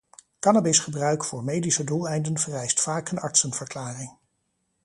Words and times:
Cannabisgebruik 0.39 1.23
voor 1.25 1.43
medische 1.43 1.83
doeleinden 1.83 2.37
vereist 2.39 2.81
vaak 2.81 3.09
een 3.11 3.19
artsenverklaring. 3.19 4.11